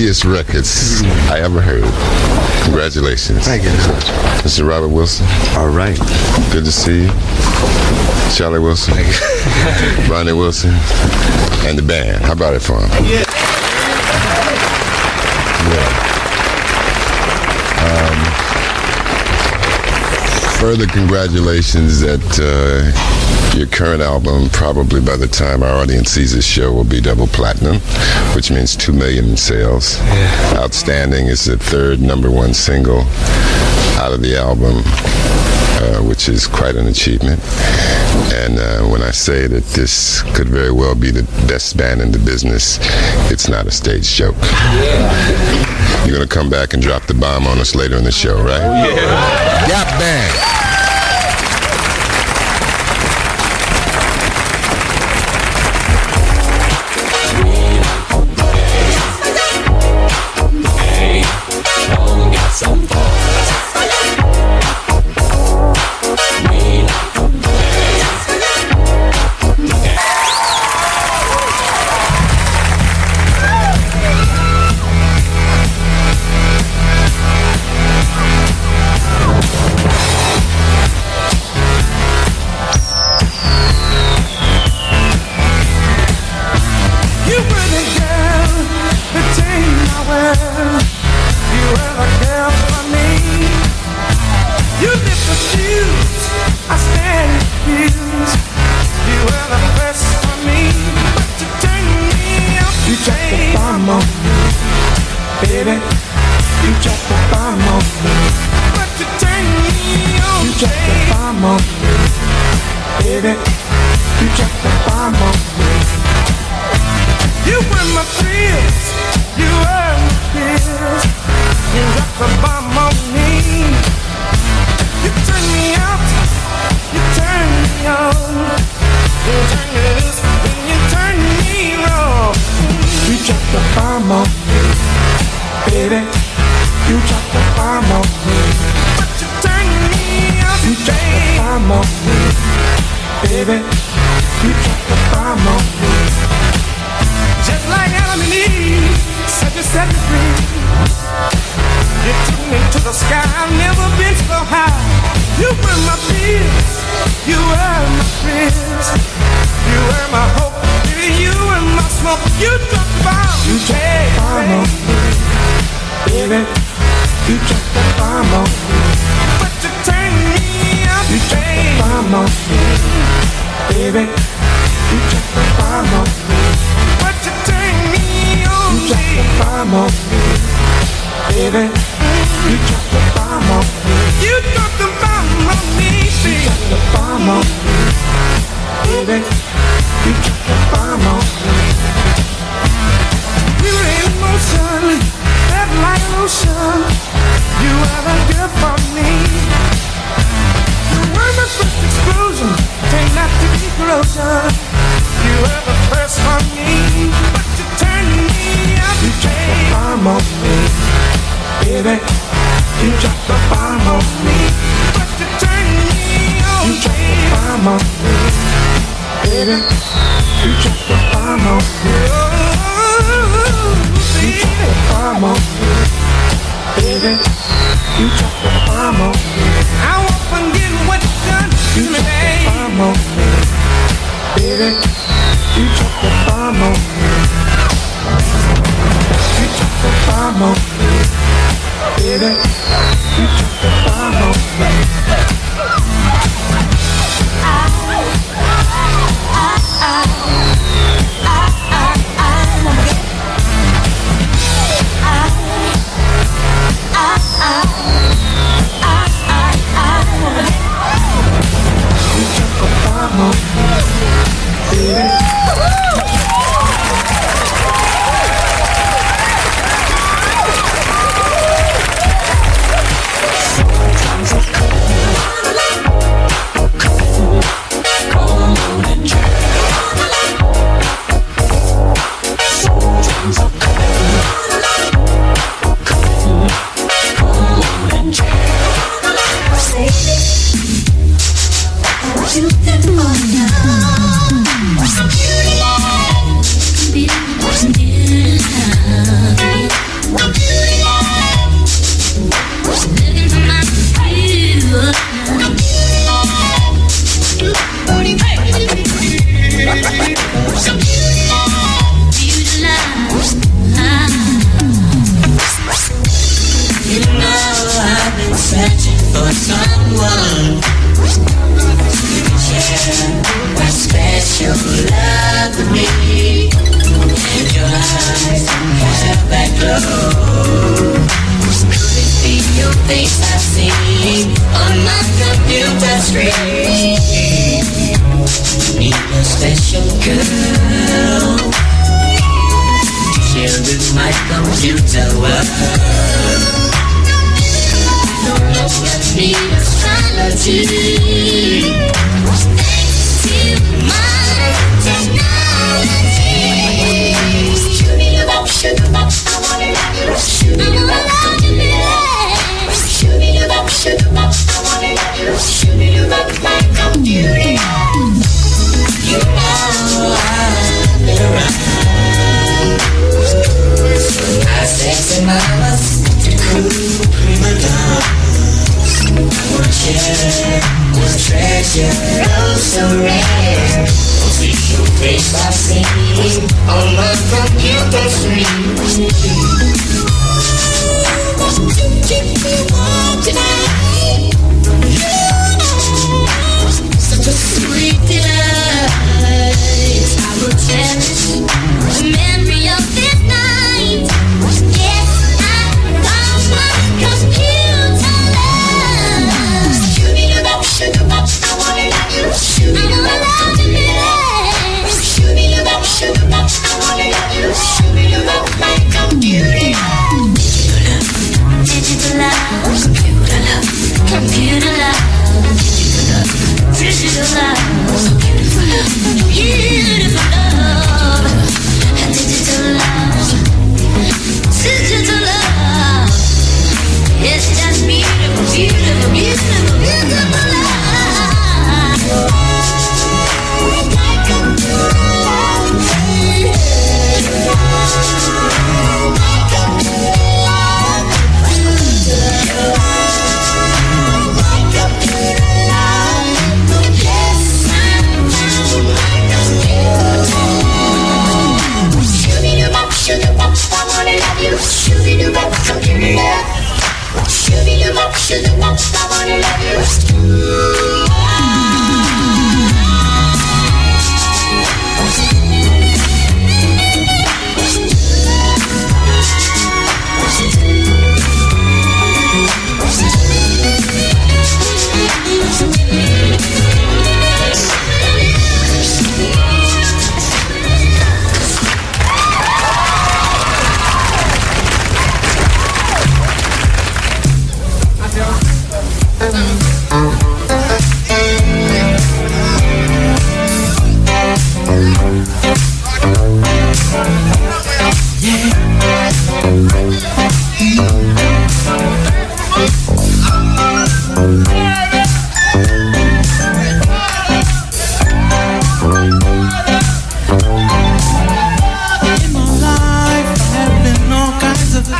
[0.00, 1.84] funkiest records I ever heard.
[2.64, 3.44] Congratulations.
[3.44, 3.70] Thank you.
[4.40, 4.66] Mr.
[4.66, 5.26] Robert Wilson.
[5.58, 5.98] All right.
[6.52, 7.08] Good to see you.
[8.34, 8.94] Charlie Wilson.
[10.10, 10.70] Ronnie Wilson.
[11.66, 12.24] And the band.
[12.24, 13.04] How about it for him?
[13.04, 13.59] Yeah.
[20.60, 26.44] further congratulations that uh, your current album, probably by the time our audience sees this
[26.44, 27.76] show, will be double platinum,
[28.36, 29.98] which means two million in sales.
[29.98, 30.54] Yeah.
[30.58, 33.00] Outstanding is the third number one single
[33.96, 34.82] out of the album.
[35.80, 37.40] Uh, which is quite an achievement.
[38.34, 42.12] And uh, when I say that this could very well be the best band in
[42.12, 42.78] the business,
[43.30, 44.36] it's not a stage joke.
[44.42, 46.04] Yeah.
[46.04, 48.36] You're going to come back and drop the bomb on us later in the show,
[48.42, 48.60] right?
[48.60, 49.66] Yeah.
[49.68, 50.59] Gap Band.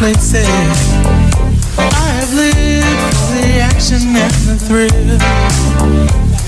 [0.01, 0.49] Places.
[1.77, 4.89] I have lived for the action and the thrill.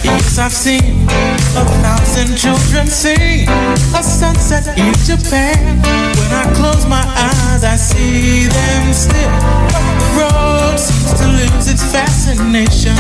[0.03, 1.05] Yes, I've seen
[1.61, 3.47] a thousand children sing
[3.93, 5.77] a sunset in Japan.
[6.17, 9.37] When I close my eyes, I see them still.
[10.01, 12.97] The road seems to lose its fascination.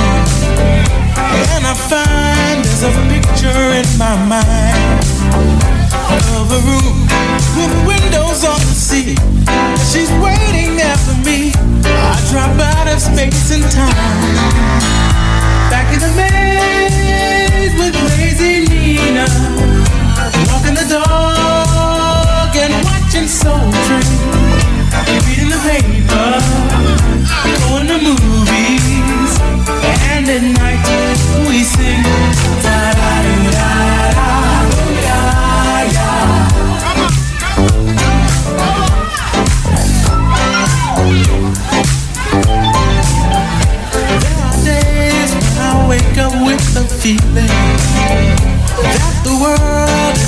[1.57, 5.82] And I find there's a picture in my mind
[6.39, 6.97] of a room
[7.57, 9.15] with windows on the sea.
[9.91, 11.53] She's waiting there for me.
[11.85, 14.73] I drop out of space and time.
[15.71, 19.27] Back in the maze with lazy Nina.
[20.49, 24.21] Walking the dog and watching Soul Train.
[25.27, 26.33] Reading the paper,
[27.65, 29.33] going to movies.
[30.13, 30.85] And at night
[31.49, 32.92] we sing.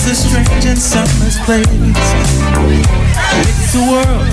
[0.06, 1.66] Is a strange and summer's place.
[3.40, 4.28] It's a world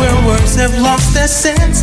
[0.00, 1.82] where words have lost their sense,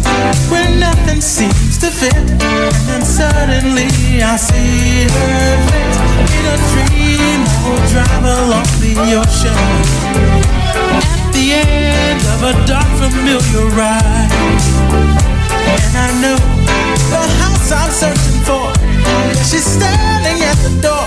[0.49, 2.13] where nothing seems to fit.
[2.13, 3.89] And suddenly
[4.23, 5.99] I see her face.
[6.37, 9.57] In a dream, I will drive along the ocean.
[10.97, 14.31] At the end of a dark, familiar ride.
[15.77, 16.39] And I know
[17.11, 18.67] the house I'm searching for.
[19.47, 21.06] She's standing at the door,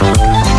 [0.00, 0.49] Thank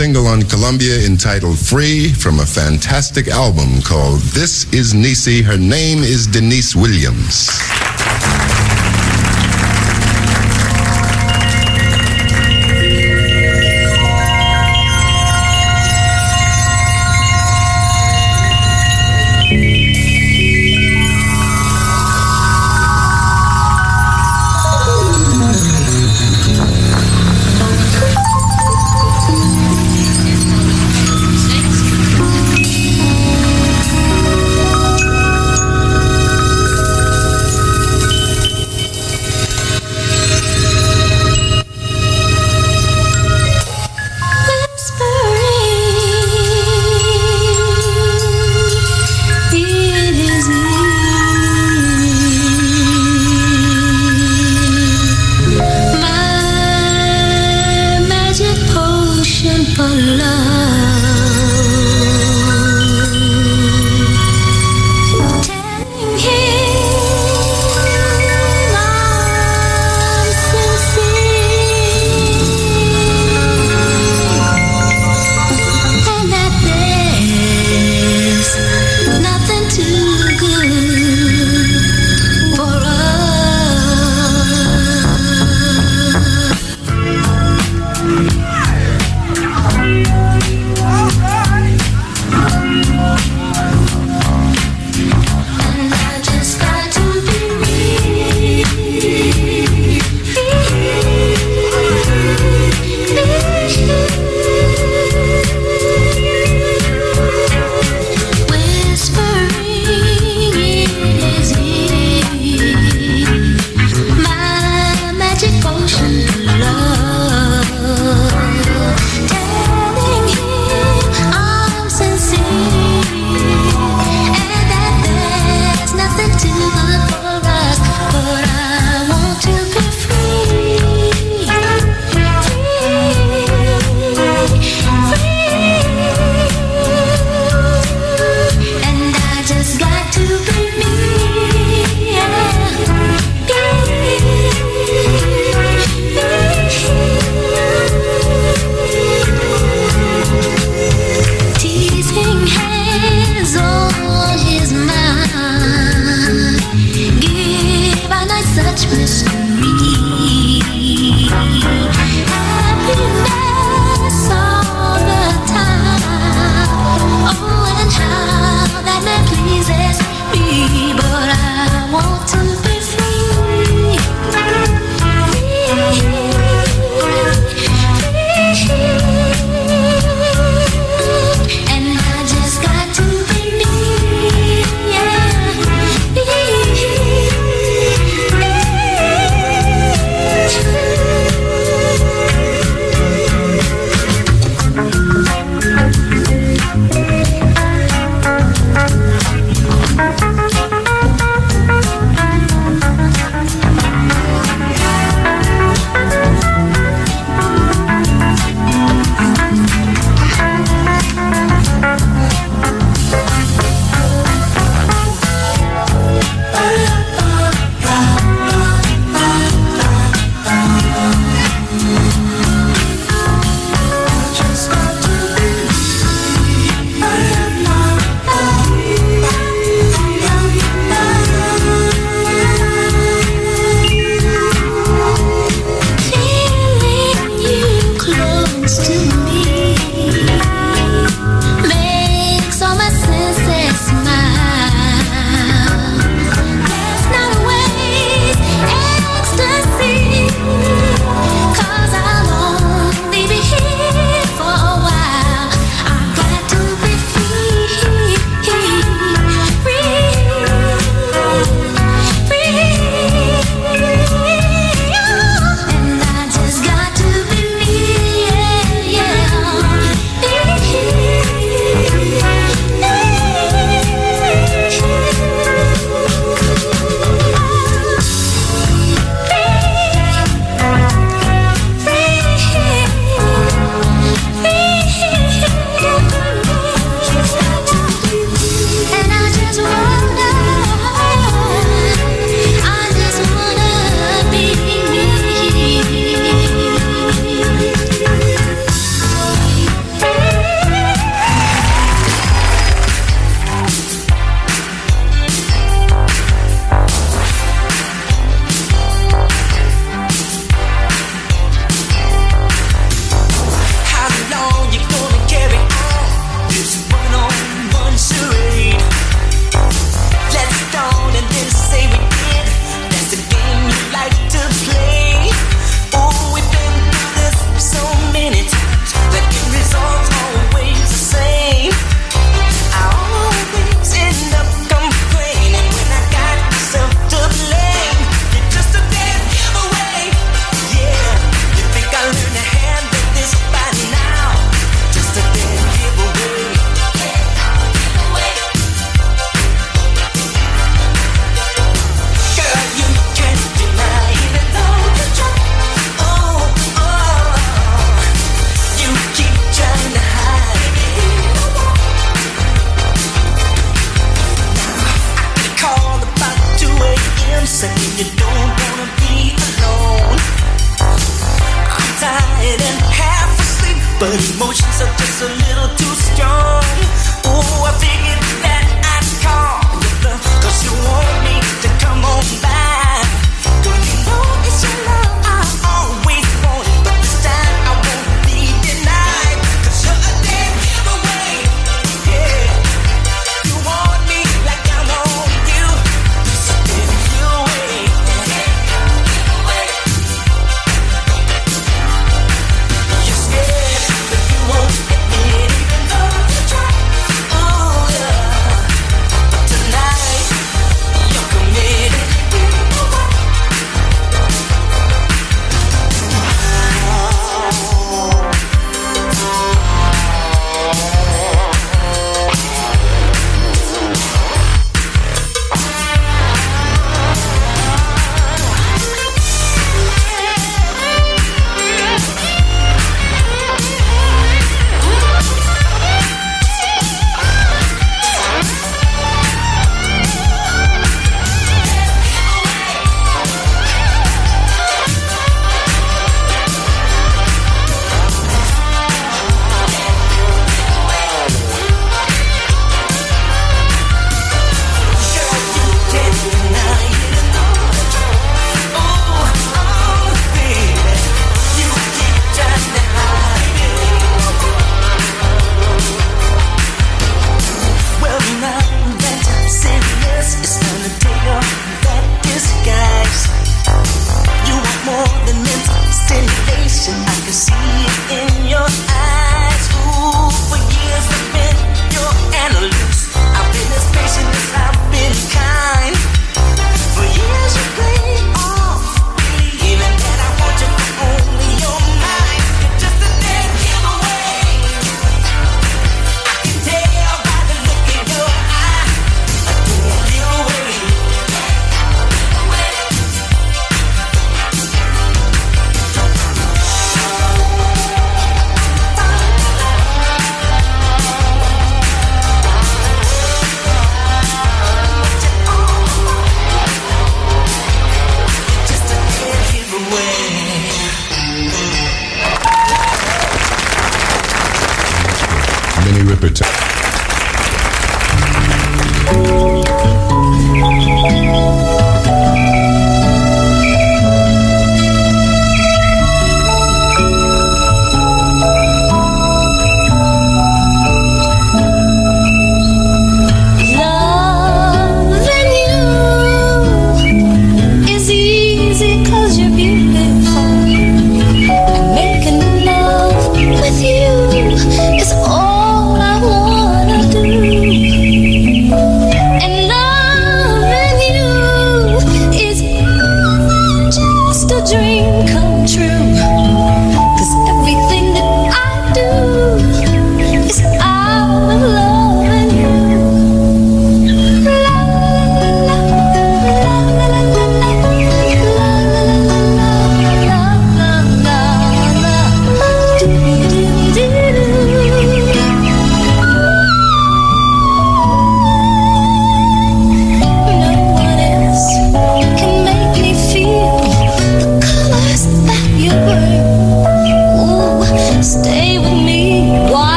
[0.00, 5.42] single on Columbia entitled Free from a fantastic album called This Is Niecy.
[5.42, 7.69] Her name is Deniece Williams.